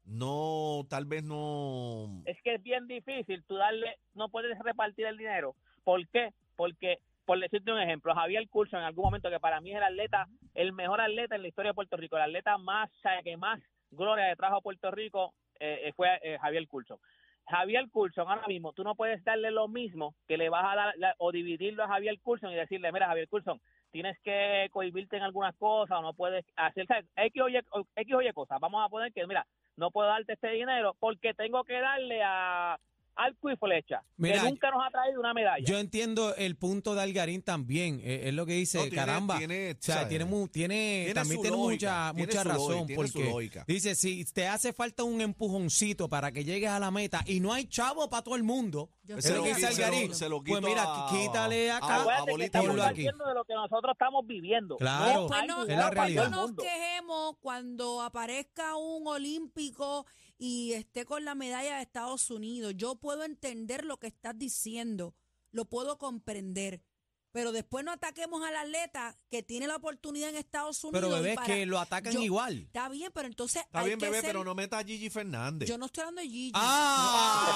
no, 0.04 0.86
tal 0.88 1.04
vez 1.06 1.24
no... 1.24 2.22
Es 2.26 2.40
que 2.42 2.54
es 2.54 2.62
bien 2.62 2.86
difícil, 2.86 3.42
tú 3.48 3.56
darle, 3.56 3.98
no 4.14 4.28
puedes 4.28 4.56
repartir 4.60 5.06
el 5.06 5.16
dinero. 5.16 5.56
¿Por 5.82 6.06
qué? 6.08 6.30
Porque, 6.54 6.98
por 7.32 7.40
decirte 7.40 7.72
un 7.72 7.80
ejemplo, 7.80 8.14
Javier 8.14 8.46
Curso 8.50 8.76
en 8.76 8.82
algún 8.82 9.06
momento, 9.06 9.30
que 9.30 9.40
para 9.40 9.58
mí 9.62 9.70
es 9.70 9.78
el 9.78 9.84
atleta, 9.84 10.26
el 10.52 10.74
mejor 10.74 11.00
atleta 11.00 11.34
en 11.34 11.40
la 11.40 11.48
historia 11.48 11.70
de 11.70 11.74
Puerto 11.74 11.96
Rico, 11.96 12.16
el 12.16 12.24
atleta 12.24 12.58
más, 12.58 12.90
que 13.24 13.38
más 13.38 13.58
gloria 13.90 14.28
le 14.28 14.36
trajo 14.36 14.56
a 14.56 14.60
Puerto 14.60 14.90
Rico, 14.90 15.32
eh, 15.58 15.80
eh, 15.84 15.92
fue 15.96 16.20
eh, 16.22 16.36
Javier 16.42 16.68
Coulson. 16.68 16.98
Javier 17.46 17.88
Coulson, 17.90 18.28
ahora 18.28 18.46
mismo, 18.48 18.74
tú 18.74 18.84
no 18.84 18.94
puedes 18.94 19.24
darle 19.24 19.50
lo 19.50 19.66
mismo 19.66 20.14
que 20.28 20.36
le 20.36 20.50
vas 20.50 20.62
a 20.62 20.76
dar 20.76 20.94
la- 20.98 21.14
o 21.16 21.32
dividirlo 21.32 21.84
a 21.84 21.88
Javier 21.88 22.20
Coulson 22.20 22.52
y 22.52 22.54
decirle, 22.54 22.92
mira, 22.92 23.06
Javier 23.06 23.28
Coulson, 23.28 23.58
tienes 23.92 24.18
que 24.20 24.68
cohibirte 24.70 25.16
en 25.16 25.22
algunas 25.22 25.56
cosas 25.56 26.00
o 26.00 26.02
no 26.02 26.12
puedes 26.12 26.44
hacer. 26.56 26.86
X 27.16 27.42
o 27.42 27.48
Y, 27.48 27.56
X 27.96 28.14
o 28.14 28.34
cosas. 28.34 28.60
Vamos 28.60 28.84
a 28.84 28.90
poner 28.90 29.10
que, 29.10 29.26
mira, 29.26 29.46
no 29.78 29.90
puedo 29.90 30.06
darte 30.06 30.34
este 30.34 30.50
dinero 30.50 30.96
porque 31.00 31.32
tengo 31.32 31.64
que 31.64 31.80
darle 31.80 32.20
a 32.22 32.78
arco 33.14 33.50
y 33.50 33.56
flecha, 33.56 34.02
Mira, 34.16 34.42
que 34.42 34.48
nunca 34.50 34.70
nos 34.70 34.80
ha 34.86 34.90
traído 34.90 35.20
una 35.20 35.34
medalla. 35.34 35.64
Yo 35.64 35.78
entiendo 35.78 36.34
el 36.36 36.56
punto 36.56 36.94
de 36.94 37.02
Algarín 37.02 37.42
también. 37.42 38.00
eh, 38.02 38.28
Es 38.28 38.34
lo 38.34 38.46
que 38.46 38.54
dice, 38.54 38.78
No, 38.78 38.84
tiene- 38.84 38.96
caramba. 38.96 39.38
tiene, 39.38 39.72
o 39.72 39.76
sea, 39.80 40.08
tiene, 40.08 40.24
mu- 40.24 40.48
tiene, 40.48 41.10
también 41.14 41.40
tiene 41.42 41.56
lógica, 41.56 42.12
mucha, 42.12 42.12
tiene 42.14 42.26
mucha 42.26 42.42
su 42.42 42.48
razón. 42.48 42.72
lógica, 42.80 42.96
porque 42.96 43.24
lógica. 43.30 43.64
dice, 43.68 43.94
si 43.94 44.24
te 44.26 44.48
hace 44.48 44.72
falta 44.72 45.04
un 45.04 45.20
empujoncito 45.20 46.08
para 46.08 46.32
que 46.32 46.44
llegues 46.44 46.70
a 46.70 46.78
la 46.80 46.90
meta 46.90 47.22
y 47.26 47.40
no 47.40 47.52
hay 47.52 47.66
chavo 47.66 48.08
para 48.08 48.22
todo 48.22 48.36
el 48.36 48.42
mundo, 48.44 48.88
es 49.06 49.28
lo 49.30 49.42
dice 49.42 49.54
sí, 49.54 49.60
se 49.60 49.80
lo- 49.80 49.86
Algarín. 49.86 50.14
se 50.14 50.28
lo 50.28 50.42
Pues 50.42 50.62
mira, 50.62 50.82
a- 50.86 51.08
quítale 51.10 51.70
a- 51.70 51.76
acá. 51.78 52.02
a 52.02 52.24
que 52.24 52.30
bolita 52.30 52.44
estamos 52.46 52.68
ponlo 52.68 52.82
aquí. 52.84 53.02
de 53.02 53.12
lo 53.34 53.44
que 53.44 53.54
nosotros 53.54 53.92
estamos 53.92 54.26
viviendo. 54.26 54.76
Claro. 54.78 55.28
No 55.28 55.34
hay 55.34 55.46
no, 55.46 55.62
es 55.62 55.68
la 55.68 55.90
realidad. 55.90 56.30
no 56.30 56.48
nos 56.48 56.56
quejemos 56.56 57.36
cuando 57.40 58.00
aparezca 58.00 58.76
un 58.76 59.06
olímpico 59.06 60.06
y 60.44 60.72
esté 60.72 61.04
con 61.04 61.24
la 61.24 61.36
medalla 61.36 61.76
de 61.76 61.82
Estados 61.82 62.28
Unidos. 62.28 62.74
Yo 62.76 62.96
puedo 62.96 63.22
entender 63.22 63.84
lo 63.84 63.98
que 63.98 64.08
estás 64.08 64.36
diciendo, 64.36 65.14
lo 65.52 65.66
puedo 65.66 65.98
comprender. 65.98 66.82
Pero 67.30 67.52
después 67.52 67.82
no 67.84 67.92
ataquemos 67.92 68.42
al 68.44 68.56
atleta 68.56 69.16
que 69.30 69.42
tiene 69.42 69.66
la 69.66 69.76
oportunidad 69.76 70.28
en 70.30 70.36
Estados 70.36 70.82
Unidos. 70.84 71.08
Pero 71.22 71.34
para- 71.34 71.46
que 71.46 71.64
lo 71.64 71.78
atacan 71.78 72.12
yo- 72.12 72.20
igual. 72.20 72.64
Está 72.66 72.88
bien, 72.90 73.10
pero 73.14 73.26
entonces 73.28 73.62
Está 73.62 73.78
hay 73.80 73.86
bien, 73.86 73.98
que 74.00 74.04
bebé, 74.06 74.20
ser- 74.20 74.26
pero 74.30 74.44
no 74.44 74.54
meta 74.54 74.78
a 74.78 74.84
Gigi 74.84 75.08
Fernández. 75.08 75.66
Yo 75.68 75.78
no 75.78 75.86
estoy 75.86 76.02
hablando 76.02 76.20
de 76.22 76.28
Gigi. 76.28 76.52
¡Ah! 76.54 77.48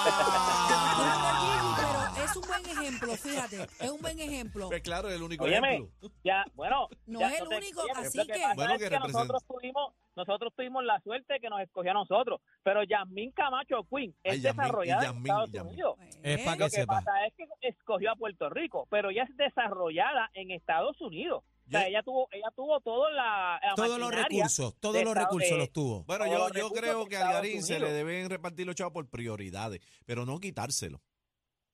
Fíjate, 3.17 3.63
es 3.79 3.89
un 3.91 4.01
buen 4.01 4.19
ejemplo. 4.19 4.67
Pues 4.69 4.81
claro, 4.81 5.09
el 5.09 5.21
único 5.21 5.43
Óyeme, 5.45 5.75
ejemplo. 5.75 6.09
ya, 6.23 6.45
bueno. 6.53 6.87
No 7.05 7.19
ya 7.19 7.29
es 7.33 7.41
el 7.41 7.47
te- 7.49 7.57
único, 7.57 7.81
así 7.95 8.19
que 8.27 8.41
Bueno, 8.55 8.73
es 8.75 8.91
nosotros 8.91 9.43
tuvimos, 9.47 9.93
nosotros 10.15 10.53
tuvimos 10.55 10.83
la 10.83 10.99
suerte 11.01 11.39
que 11.39 11.49
nos 11.49 11.59
escogió 11.61 11.91
a 11.91 11.93
nosotros, 11.93 12.41
pero 12.63 12.83
Yasmín 12.83 13.31
Camacho 13.31 13.85
Queen 13.89 14.15
es 14.23 14.33
Ay, 14.33 14.39
desarrollada 14.41 15.07
en 15.09 15.17
Estados 15.17 15.51
Yasmín. 15.51 15.71
Unidos. 15.73 15.95
Es 16.23 16.39
para 16.41 16.57
que 16.57 16.63
Lo 16.63 16.69
que 16.69 16.75
sepa. 16.75 16.95
pasa 16.95 17.25
es 17.27 17.33
que 17.35 17.45
escogió 17.67 18.11
a 18.11 18.15
Puerto 18.15 18.49
Rico, 18.49 18.87
pero 18.89 19.09
ella 19.09 19.23
es 19.29 19.35
desarrollada 19.37 20.29
en 20.33 20.51
Estados 20.51 20.99
Unidos. 21.01 21.43
O 21.67 21.69
sea, 21.69 21.85
ella 21.85 22.01
tuvo, 22.01 22.29
ella 22.31 22.47
tuvo 22.55 22.79
todo 22.79 23.09
la, 23.11 23.59
la 23.61 23.75
Todos 23.75 23.99
los 23.99 24.09
recursos, 24.09 24.73
todos 24.79 24.95
de 24.95 25.03
los 25.03 25.13
recursos 25.13 25.57
los 25.57 25.69
tuvo. 25.73 26.05
Bueno, 26.05 26.25
yo, 26.25 26.47
yo 26.53 26.69
creo 26.71 27.03
de 27.03 27.09
que 27.09 27.17
a 27.17 27.27
Algarín 27.27 27.61
se 27.61 27.77
le 27.77 27.91
deben 27.91 28.29
repartir 28.29 28.65
los 28.65 28.73
chavos 28.75 28.93
por 28.93 29.05
prioridades, 29.09 29.81
pero 30.05 30.25
no 30.25 30.39
quitárselo. 30.39 31.01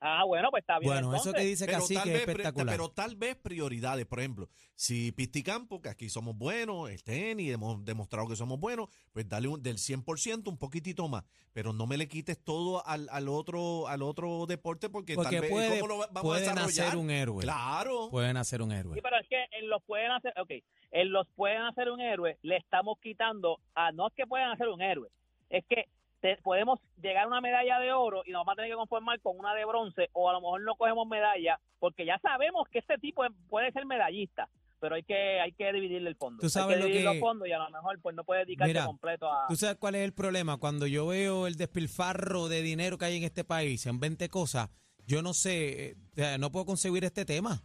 Ah, 0.05 0.25
bueno, 0.25 0.49
pues 0.51 0.61
está 0.63 0.79
bien. 0.79 0.91
Bueno, 0.91 1.15
eso 1.15 1.31
que 1.31 1.41
dice 1.41 1.65
Pero 1.65 1.79
Cacique 1.79 1.99
tal, 1.99 2.07
es 2.09 2.13
vez, 2.13 2.23
pri- 2.25 2.31
espectacular. 2.33 2.75
pero 2.75 2.89
tal 2.89 3.15
vez 3.15 3.37
prioridades, 3.37 4.05
por 4.05 4.19
ejemplo, 4.19 4.49
si 4.75 5.13
Pisticampo, 5.13 5.81
que 5.81 5.87
aquí 5.87 6.09
somos 6.09 6.35
buenos, 6.37 6.89
el 6.89 7.01
tenis, 7.03 7.53
hemos 7.53 7.85
demostrado 7.85 8.27
que 8.27 8.35
somos 8.35 8.59
buenos, 8.59 8.89
pues 9.13 9.29
dale 9.29 9.47
un- 9.47 9.63
del 9.63 9.77
100% 9.77 10.49
un 10.49 10.57
poquitito 10.57 11.07
más, 11.07 11.23
pero 11.53 11.71
no 11.71 11.87
me 11.87 11.95
le 11.95 12.09
quites 12.09 12.37
todo 12.43 12.85
al, 12.85 13.07
al 13.11 13.29
otro 13.29 13.87
al 13.87 14.01
otro 14.01 14.45
deporte 14.45 14.89
porque, 14.89 15.15
Porque 15.15 15.31
tal 15.37 15.41
vez 15.41 15.51
puede- 15.51 15.79
¿cómo 15.79 15.87
lo 15.87 15.97
va- 15.99 16.07
vamos 16.11 16.17
a 16.17 16.21
pueden 16.43 16.57
hacer 16.59 16.97
un 16.97 17.09
héroe. 17.09 17.43
Claro. 17.43 18.09
Pueden 18.11 18.35
hacer 18.35 18.61
un 18.61 18.73
héroe. 18.73 18.95
Sí, 18.95 19.01
pero 19.01 19.17
es 19.21 19.27
que 19.29 19.45
en 19.57 19.69
los 19.69 19.81
pueden 19.83 20.11
hacer, 20.11 20.33
ok, 20.37 20.51
en 20.91 21.11
los 21.13 21.27
pueden 21.35 21.61
hacer 21.61 21.89
un 21.89 22.01
héroe, 22.01 22.37
le 22.41 22.57
estamos 22.57 22.97
quitando 23.01 23.59
a 23.73 23.93
no 23.93 24.07
es 24.07 24.13
que 24.15 24.27
puedan 24.27 24.51
hacer 24.51 24.67
un 24.67 24.81
héroe, 24.81 25.07
es 25.49 25.63
que 25.69 25.85
te- 26.23 26.37
podemos 26.37 26.79
llegar 27.01 27.25
a 27.25 27.27
una 27.27 27.41
medalla 27.41 27.79
de 27.79 27.91
oro 27.91 28.23
y 28.25 28.31
nos 28.31 28.39
vamos 28.39 28.53
a 28.53 28.55
tener 28.55 28.71
que 28.71 28.77
conformar 28.77 29.19
con 29.19 29.37
una 29.37 29.53
de 29.53 29.65
bronce 29.65 30.09
o 30.13 30.29
a 30.29 30.33
lo 30.33 30.39
mejor 30.39 30.61
no 30.61 30.75
cogemos 30.75 31.05
medalla 31.05 31.59
porque 31.79 32.05
ya 32.05 32.17
sabemos 32.19 32.65
que 32.71 32.79
este 32.79 32.97
tipo 32.97 33.23
puede 33.49 33.73
ser 33.73 33.85
medallista, 33.85 34.47
pero 34.79 34.95
hay 34.95 35.03
que 35.03 35.41
hay 35.41 35.51
que 35.51 35.73
dividirle 35.73 36.09
el 36.09 36.15
fondo. 36.15 36.39
Tú 36.39 36.49
sabes 36.49 36.77
hay 36.77 36.81
que 36.83 36.87
dividir 36.87 37.05
los 37.05 37.19
fondos 37.19 37.45
y 37.45 37.51
a 37.51 37.59
lo 37.59 37.69
mejor 37.69 37.99
pues 38.01 38.15
no 38.15 38.23
puede 38.23 38.45
dedicarse 38.45 38.69
Mira, 38.73 38.85
completo 38.85 39.29
a 39.29 39.47
¿Tú 39.49 39.57
sabes 39.57 39.75
cuál 39.75 39.95
es 39.95 40.05
el 40.05 40.13
problema? 40.13 40.57
Cuando 40.57 40.87
yo 40.87 41.07
veo 41.07 41.45
el 41.45 41.55
despilfarro 41.55 42.47
de 42.47 42.61
dinero 42.61 42.97
que 42.97 43.05
hay 43.05 43.17
en 43.17 43.23
este 43.23 43.43
país 43.43 43.85
en 43.85 43.99
20 43.99 44.29
cosas, 44.29 44.69
yo 45.05 45.21
no 45.21 45.33
sé, 45.33 45.97
eh, 46.15 46.37
no 46.39 46.51
puedo 46.53 46.65
concebir 46.65 47.03
este 47.03 47.25
tema. 47.25 47.61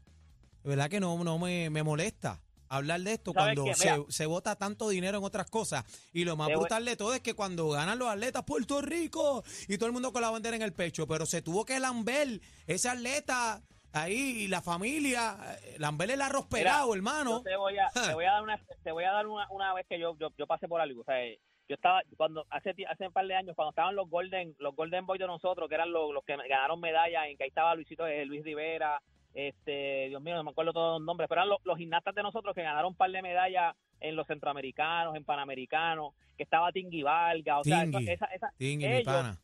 De 0.64 0.70
verdad 0.70 0.90
que 0.90 0.98
no, 0.98 1.22
no 1.22 1.38
me, 1.38 1.70
me 1.70 1.84
molesta 1.84 2.42
hablar 2.68 3.00
de 3.00 3.12
esto 3.14 3.32
¿Sabes 3.32 3.54
cuando 3.54 3.64
qué? 3.64 3.74
se, 3.74 4.04
se 4.08 4.26
vota 4.26 4.56
tanto 4.56 4.88
dinero 4.88 5.18
en 5.18 5.24
otras 5.24 5.50
cosas. 5.50 5.84
Y 6.12 6.24
lo 6.24 6.36
más 6.36 6.48
brutal 6.48 6.84
de 6.84 6.96
todo 6.96 7.14
es 7.14 7.20
que 7.20 7.34
cuando 7.34 7.68
ganan 7.70 7.98
los 7.98 8.08
atletas 8.08 8.44
Puerto 8.44 8.80
Rico 8.80 9.44
y 9.68 9.76
todo 9.78 9.86
el 9.86 9.92
mundo 9.92 10.12
con 10.12 10.22
la 10.22 10.30
bandera 10.30 10.56
en 10.56 10.62
el 10.62 10.72
pecho, 10.72 11.06
pero 11.06 11.26
se 11.26 11.42
tuvo 11.42 11.64
que 11.64 11.80
lamber 11.80 12.40
ese 12.66 12.88
atleta 12.88 13.62
ahí 13.92 14.42
y 14.42 14.48
la 14.48 14.62
familia, 14.62 15.36
eh, 15.62 15.76
lamber 15.78 16.10
el 16.10 16.20
arroz 16.20 16.46
pelado, 16.46 16.94
hermano. 16.94 17.42
Te 17.42 17.56
voy 17.56 17.78
a, 17.78 17.88
te 17.88 18.14
voy 18.14 18.24
a 18.24 18.32
dar 18.32 18.42
una, 18.42 18.60
te 18.82 18.92
voy 18.92 19.04
a 19.04 19.12
dar 19.12 19.26
una, 19.26 19.46
una 19.50 19.74
vez 19.74 19.86
que 19.88 19.98
yo, 19.98 20.16
yo, 20.18 20.28
yo 20.36 20.46
pasé 20.46 20.68
por 20.68 20.80
algo. 20.80 21.00
O 21.00 21.04
sea, 21.04 21.16
yo 21.68 21.74
estaba 21.74 22.02
cuando 22.16 22.46
hace 22.50 22.74
hace 22.88 23.06
un 23.06 23.12
par 23.12 23.26
de 23.26 23.34
años 23.34 23.54
cuando 23.54 23.70
estaban 23.70 23.94
los 23.94 24.08
Golden 24.08 24.54
los 24.58 24.74
Golden 24.74 25.04
Boys 25.04 25.20
de 25.20 25.26
nosotros 25.26 25.68
que 25.68 25.74
eran 25.74 25.92
los, 25.92 26.12
los 26.12 26.24
que 26.24 26.34
ganaron 26.36 26.80
medallas 26.80 27.26
en 27.26 27.36
que 27.36 27.44
ahí 27.44 27.48
estaba 27.48 27.74
Luisito 27.74 28.06
eh, 28.06 28.24
Luis 28.24 28.42
Rivera 28.42 29.02
este 29.46 30.08
Dios 30.08 30.20
mío 30.20 30.34
no 30.34 30.42
me 30.44 30.50
acuerdo 30.50 30.72
todos 30.72 30.98
los 31.00 31.06
nombres 31.06 31.28
pero 31.28 31.40
eran 31.40 31.50
los, 31.50 31.64
los 31.64 31.78
gimnastas 31.78 32.14
de 32.14 32.22
nosotros 32.22 32.54
que 32.54 32.62
ganaron 32.62 32.88
un 32.88 32.96
par 32.96 33.10
de 33.10 33.22
medallas 33.22 33.76
en 34.00 34.16
los 34.16 34.26
centroamericanos 34.26 35.14
en 35.14 35.24
panamericanos 35.24 36.12
que 36.36 36.42
estaba 36.42 36.72
Tingui 36.72 37.02
Valga 37.02 37.60
o 37.60 37.64
sea 37.64 37.84
esa, 37.84 38.26
esa, 38.26 38.52
Tingui, 38.58 38.86
mi 38.86 38.92
ellos- 38.94 39.04
pana. 39.04 39.38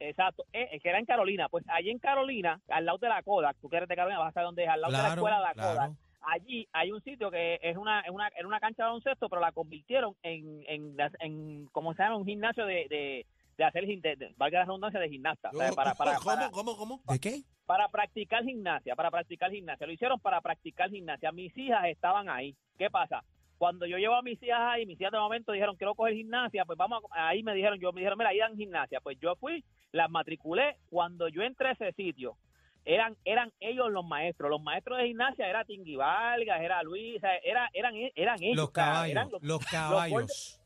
Exacto, 0.00 0.44
eh, 0.52 0.80
que 0.82 0.88
era 0.88 0.98
en 0.98 1.06
Carolina. 1.06 1.48
Pues 1.48 1.64
allí 1.68 1.88
en 1.88 2.00
Carolina, 2.00 2.60
al 2.68 2.84
lado 2.84 2.98
de 2.98 3.08
la 3.08 3.22
Kodak, 3.22 3.56
tú 3.60 3.68
que 3.68 3.76
eres 3.76 3.88
de 3.88 3.94
Carolina, 3.94 4.18
vas 4.18 4.30
a 4.30 4.32
saber 4.32 4.46
dónde 4.46 4.64
es, 4.64 4.68
al 4.68 4.80
lado 4.80 4.92
de 4.92 5.02
la 5.02 5.08
escuela 5.14 5.36
de 5.36 5.42
la 5.42 5.52
claro. 5.54 5.74
Kodak. 5.76 5.92
Allí 6.22 6.68
hay 6.72 6.90
un 6.90 7.00
sitio 7.02 7.30
que 7.30 7.60
es 7.62 7.76
una, 7.76 8.00
es 8.00 8.10
una, 8.10 8.28
era 8.28 8.46
una 8.46 8.58
cancha 8.60 8.82
de 8.82 8.88
baloncesto, 8.88 9.28
pero 9.28 9.40
la 9.40 9.52
convirtieron 9.52 10.14
en, 10.22 10.64
en, 10.66 10.96
en 11.20 11.66
¿cómo 11.66 11.94
se 11.94 12.02
llama? 12.02 12.16
Un 12.16 12.26
gimnasio 12.26 12.66
de, 12.66 12.86
de, 12.90 13.26
de 13.56 13.64
hacer, 13.64 13.86
de, 13.86 14.16
de- 14.16 14.34
valga 14.36 14.60
la 14.60 14.64
redundancia, 14.64 15.00
de 15.00 15.08
gimnasta. 15.08 15.50
o 15.52 15.56
sea, 15.56 15.72
para, 15.72 15.94
para, 15.94 16.14
¿Cómo, 16.16 16.24
para, 16.24 16.50
cómo, 16.50 16.76
cómo? 16.76 17.00
¿De 17.08 17.18
qué? 17.18 17.42
para 17.66 17.88
practicar 17.88 18.44
gimnasia, 18.44 18.94
para 18.94 19.10
practicar 19.10 19.50
gimnasia. 19.50 19.86
Lo 19.86 19.92
hicieron 19.92 20.20
para 20.20 20.40
practicar 20.42 20.90
gimnasia. 20.90 21.32
Mis 21.32 21.56
hijas 21.56 21.84
estaban 21.86 22.28
ahí. 22.28 22.54
¿Qué 22.76 22.90
pasa? 22.90 23.24
Cuando 23.56 23.86
yo 23.86 23.96
llevo 23.96 24.16
a 24.16 24.22
mis 24.22 24.42
hijas 24.42 24.58
ahí, 24.60 24.84
mis 24.84 25.00
hijas 25.00 25.12
de 25.12 25.18
momento 25.18 25.52
dijeron, 25.52 25.76
quiero 25.76 25.94
coger 25.94 26.14
gimnasia, 26.14 26.64
pues 26.66 26.76
vamos, 26.76 27.02
a- 27.10 27.28
ahí 27.28 27.42
me 27.42 27.54
dijeron, 27.54 27.78
yo 27.80 27.90
me 27.92 28.00
dijeron, 28.00 28.18
mira, 28.18 28.30
ahí 28.30 28.38
dan 28.38 28.56
gimnasia. 28.56 29.00
Pues 29.00 29.18
yo 29.20 29.34
fui, 29.36 29.64
las 29.92 30.10
matriculé. 30.10 30.76
Cuando 30.90 31.28
yo 31.28 31.42
entré 31.42 31.68
a 31.68 31.72
ese 31.72 31.92
sitio, 31.92 32.36
eran 32.84 33.16
eran 33.24 33.50
ellos 33.60 33.90
los 33.90 34.04
maestros. 34.04 34.50
Los 34.50 34.60
maestros 34.60 34.98
de 34.98 35.06
gimnasia 35.06 35.48
era 35.48 35.64
Tingui 35.64 35.96
Vargas, 35.96 36.60
era 36.60 36.82
Luis, 36.82 37.16
o 37.16 37.20
sea, 37.20 37.36
era, 37.42 37.70
eran, 37.72 37.94
eran 38.14 38.42
ellos. 38.42 38.56
Los 38.56 38.68
o 38.68 38.72
sea, 38.72 38.84
caballos, 38.84 39.10
eran 39.12 39.30
los- 39.30 39.42
los 39.42 39.64
caballos. 39.66 40.20
los 40.20 40.60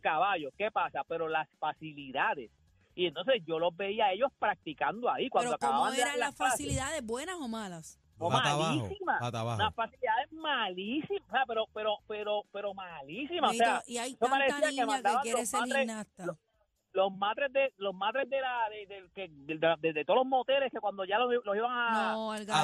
caballos, 0.00 0.52
¿qué 0.56 0.70
pasa? 0.70 1.02
Pero 1.08 1.28
las 1.28 1.48
facilidades. 1.58 2.50
Y 2.94 3.06
entonces 3.06 3.42
yo 3.46 3.58
los 3.58 3.74
veía 3.76 4.06
a 4.06 4.12
ellos 4.12 4.30
practicando 4.38 5.10
ahí 5.10 5.28
cuando 5.30 5.52
Pero 5.52 5.58
¿cómo 5.58 5.72
acababan 5.86 5.92
de 5.94 5.98
dar 6.00 6.08
eran 6.08 6.20
las 6.20 6.34
clases. 6.36 6.52
facilidades, 6.58 7.04
buenas 7.04 7.36
o 7.40 7.48
malas? 7.48 7.98
O 8.18 8.28
Pata 8.30 8.54
malísimas. 8.56 9.20
abajo. 9.34 9.54
Unas 9.56 9.74
facilidades 9.74 10.32
malísimas, 10.32 11.22
o 11.28 11.30
sea, 11.32 11.44
pero, 11.48 11.64
pero, 11.72 11.96
pero, 12.06 12.42
pero 12.52 12.74
malísimas. 12.74 13.50
O 13.50 13.54
sea, 13.54 13.82
y 13.86 13.96
hay 13.98 14.14
tanta 14.14 14.38
que 14.46 14.70
niña 14.70 14.82
que 14.82 14.86
mandaban 14.86 15.22
quiere 15.22 15.40
los 15.40 15.48
ser 15.48 15.60
padres- 15.60 15.78
gimnasta. 15.78 16.26
los- 16.26 16.36
los 16.94 17.10
madres 17.16 17.50
de 17.54 17.72
los 17.78 17.94
madres 17.94 18.28
de 18.28 18.38
la 18.38 18.68
de, 18.68 18.86
de- 18.86 19.10
que- 19.14 19.28
de- 19.30 19.56
de- 19.58 19.76
de- 19.80 19.92
de 19.94 20.04
todos 20.04 20.18
los 20.18 20.26
moteles 20.26 20.70
que 20.70 20.78
cuando 20.78 21.04
ya 21.06 21.18
los, 21.18 21.32
los 21.42 21.56
iban 21.56 21.72
a 21.72 22.12
No, 22.12 22.34
el 22.34 22.46
los 22.46 22.54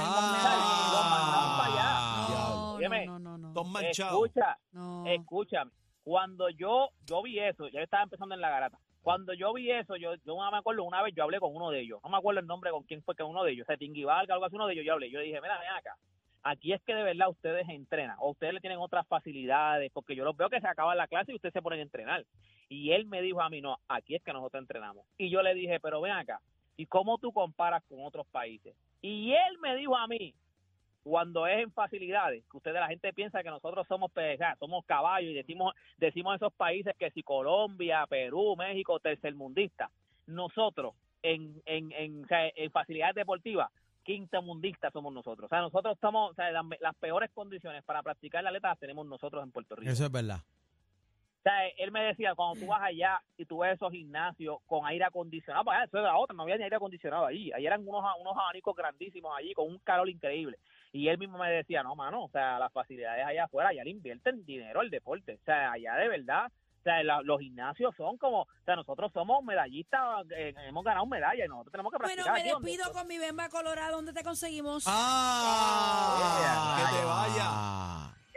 mandaban 1.10 1.58
para 1.58 1.72
allá. 1.72 2.28
No, 2.28 2.72
Óyeme, 2.74 3.06
no, 3.06 3.18
no, 3.18 3.38
no, 3.38 3.52
no. 3.54 3.80
Escucha 3.80 4.58
no. 4.72 5.06
escúchame 5.06 5.70
cuando 6.08 6.48
yo 6.48 6.88
yo 7.06 7.22
vi 7.22 7.38
eso 7.38 7.68
ya 7.68 7.82
estaba 7.82 8.02
empezando 8.02 8.34
en 8.34 8.40
la 8.40 8.48
garata. 8.48 8.78
Cuando 9.02 9.34
yo 9.34 9.52
vi 9.52 9.70
eso 9.70 9.94
yo 9.96 10.14
yo 10.24 10.38
me 10.50 10.56
acuerdo 10.56 10.82
una 10.84 11.02
vez 11.02 11.14
yo 11.14 11.22
hablé 11.22 11.38
con 11.38 11.54
uno 11.54 11.70
de 11.70 11.80
ellos 11.80 12.00
no 12.02 12.08
me 12.08 12.16
acuerdo 12.16 12.40
el 12.40 12.46
nombre 12.46 12.70
con 12.70 12.82
quién 12.84 13.02
fue 13.02 13.14
que 13.14 13.22
uno 13.22 13.44
de 13.44 13.52
ellos 13.52 13.64
o 13.64 13.66
sea 13.66 13.76
Tingui 13.76 14.06
algo 14.08 14.46
así 14.46 14.56
uno 14.56 14.66
de 14.66 14.72
ellos 14.72 14.86
yo 14.86 14.94
hablé 14.94 15.10
yo 15.10 15.20
dije 15.20 15.38
mira 15.42 15.58
ven 15.58 15.68
acá 15.68 15.98
aquí 16.44 16.72
es 16.72 16.80
que 16.80 16.94
de 16.94 17.02
verdad 17.02 17.28
ustedes 17.28 17.68
entrenan 17.68 18.16
o 18.20 18.30
ustedes 18.30 18.54
le 18.54 18.60
tienen 18.60 18.78
otras 18.78 19.06
facilidades 19.06 19.90
porque 19.92 20.16
yo 20.16 20.24
los 20.24 20.34
veo 20.34 20.48
que 20.48 20.62
se 20.62 20.66
acaba 20.66 20.94
la 20.94 21.08
clase 21.08 21.32
y 21.32 21.34
ustedes 21.34 21.52
se 21.52 21.60
ponen 21.60 21.80
a 21.80 21.82
entrenar 21.82 22.24
y 22.70 22.92
él 22.92 23.04
me 23.04 23.20
dijo 23.20 23.42
a 23.42 23.50
mí 23.50 23.60
no 23.60 23.76
aquí 23.86 24.14
es 24.14 24.22
que 24.22 24.32
nosotros 24.32 24.62
entrenamos 24.62 25.04
y 25.18 25.28
yo 25.28 25.42
le 25.42 25.52
dije 25.52 25.78
pero 25.78 26.00
ven 26.00 26.12
acá 26.12 26.40
y 26.78 26.86
cómo 26.86 27.18
tú 27.18 27.32
comparas 27.32 27.84
con 27.84 28.02
otros 28.02 28.26
países 28.28 28.74
y 29.02 29.32
él 29.32 29.58
me 29.60 29.76
dijo 29.76 29.94
a 29.94 30.06
mí 30.06 30.34
cuando 31.08 31.46
es 31.46 31.58
en 31.62 31.72
facilidades, 31.72 32.44
que 32.50 32.56
ustedes 32.56 32.80
la 32.80 32.88
gente 32.88 33.12
piensa 33.12 33.42
que 33.42 33.50
nosotros 33.50 33.86
somos 33.88 34.10
o 34.10 34.14
sea, 34.14 34.56
somos 34.56 34.84
caballos 34.84 35.30
y 35.30 35.34
decimos 35.34 35.74
decimos 35.96 36.36
esos 36.36 36.52
países 36.52 36.94
que 36.98 37.10
si 37.10 37.22
Colombia, 37.22 38.06
Perú, 38.08 38.54
México, 38.56 39.00
tercermundista, 39.00 39.90
nosotros 40.26 40.94
en 41.22 41.60
en 41.66 41.92
en, 41.92 42.24
o 42.24 42.26
sea, 42.28 42.48
en 42.54 42.70
facilidades 42.70 43.14
deportivas 43.14 43.70
quintamundistas 44.08 44.90
somos 44.90 45.12
nosotros. 45.12 45.46
O 45.46 45.48
sea, 45.48 45.60
nosotros 45.60 45.94
estamos, 45.94 46.30
o 46.30 46.34
sea, 46.34 46.50
las, 46.50 46.64
las 46.80 46.96
peores 46.96 47.30
condiciones 47.34 47.84
para 47.84 48.02
practicar 48.02 48.42
la 48.42 48.48
atleta 48.48 48.68
las 48.68 48.78
tenemos 48.78 49.06
nosotros 49.06 49.42
en 49.44 49.50
Puerto 49.50 49.76
Rico. 49.76 49.92
Eso 49.92 50.06
es 50.06 50.10
verdad. 50.10 50.38
O 50.38 51.42
sea, 51.42 51.68
él 51.76 51.92
me 51.92 52.02
decía, 52.02 52.34
cuando 52.34 52.58
tú 52.58 52.66
vas 52.66 52.80
allá 52.82 53.20
y 53.36 53.44
tú 53.44 53.58
ves 53.58 53.74
esos 53.74 53.92
gimnasios 53.92 54.58
con 54.66 54.86
aire 54.86 55.04
acondicionado, 55.04 55.64
pues 55.64 55.78
eso 55.84 55.98
es 55.98 56.04
la 56.04 56.16
otra, 56.16 56.34
no 56.34 56.44
había 56.44 56.56
ni 56.56 56.64
aire 56.64 56.76
acondicionado 56.76 57.26
allí. 57.26 57.52
Allí 57.52 57.66
eran 57.66 57.86
unos, 57.86 58.02
unos 58.18 58.34
abanicos 58.34 58.74
grandísimos 58.74 59.30
allí 59.38 59.52
con 59.52 59.68
un 59.68 59.78
calor 59.78 60.08
increíble. 60.08 60.58
Y 60.98 61.08
él 61.08 61.18
mismo 61.18 61.38
me 61.38 61.50
decía, 61.50 61.82
no, 61.82 61.94
mano, 61.94 62.24
o 62.24 62.28
sea, 62.30 62.58
las 62.58 62.72
facilidades 62.72 63.24
allá 63.24 63.44
afuera, 63.44 63.68
allá 63.70 63.84
le 63.84 63.90
invierten 63.90 64.44
dinero 64.44 64.80
al 64.80 64.90
deporte. 64.90 65.34
O 65.40 65.44
sea, 65.44 65.72
allá 65.72 65.94
de 65.94 66.08
verdad 66.08 66.46
O 66.78 66.82
sea, 66.84 67.02
la- 67.02 67.20
los 67.22 67.40
gimnasios 67.40 67.92
son 67.96 68.16
como, 68.18 68.42
o 68.42 68.46
sea, 68.64 68.76
nosotros 68.76 69.10
somos 69.12 69.42
medallistas, 69.44 70.24
eh, 70.30 70.54
hemos 70.68 70.84
ganado 70.84 71.04
medallas 71.06 71.44
y 71.44 71.48
nosotros 71.48 71.72
tenemos 71.72 71.90
que 71.92 71.98
Bueno, 71.98 72.14
practicar. 72.14 72.32
me 72.34 72.40
aquí 72.40 72.48
donde- 72.50 72.70
despido 72.70 72.92
con 72.92 73.08
mi 73.08 73.18
Bemba 73.18 73.48
Colorado. 73.48 73.96
¿Dónde 73.96 74.12
te 74.12 74.22
conseguimos? 74.22 74.84
¡Ah! 74.86 76.76
Que 76.78 76.96
te 76.96 77.04
vaya. 77.04 77.87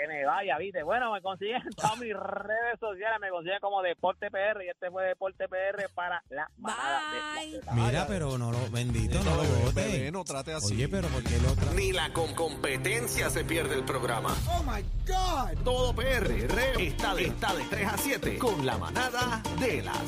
Que 0.01 0.07
me 0.07 0.25
vaya, 0.25 0.57
¿viste? 0.57 0.83
Bueno, 0.83 1.11
me 1.13 1.21
consiguen 1.21 1.61
en 1.61 1.69
todas 1.75 1.97
mis 1.97 2.13
redes 2.15 2.79
sociales, 2.79 3.17
me 3.21 3.29
consiguen 3.29 3.59
como 3.59 3.81
Deporte 3.81 4.29
PR 4.31 4.63
y 4.65 4.69
este 4.69 4.89
fue 4.91 5.05
Deporte 5.05 5.47
PR 5.47 5.89
para 5.93 6.23
la 6.29 6.49
manada 6.57 7.01
de 7.41 7.61
la- 7.65 7.71
Mira, 7.73 8.05
pero 8.07 8.37
no 8.37 8.51
lo, 8.51 8.69
bendito, 8.71 9.23
no 9.23 9.35
lo 9.35 9.43
vote. 9.43 9.73
bebé, 9.75 10.11
no 10.11 10.23
trate 10.23 10.53
así. 10.53 10.73
Oye, 10.75 10.87
pero 10.87 11.07
¿por 11.09 11.23
qué 11.23 11.37
lo 11.39 11.49
tra- 11.55 11.73
Ni 11.75 11.91
la 11.91 12.11
con 12.13 12.33
competencia 12.35 13.29
se 13.29 13.43
pierde 13.43 13.75
el 13.75 13.83
programa. 13.83 14.35
Oh 14.49 14.63
my 14.63 14.81
God. 15.07 15.63
Todo 15.63 15.93
PR 15.95 16.31
está 16.79 17.13
de, 17.15 17.25
está 17.25 17.53
de 17.53 17.63
3 17.65 17.87
a 17.87 17.97
7 17.97 18.37
con 18.37 18.65
la 18.65 18.77
manada 18.77 19.41
de 19.59 19.81
la 19.81 19.93